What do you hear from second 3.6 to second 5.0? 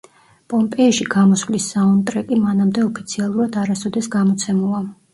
არასოდეს გამოცემულა.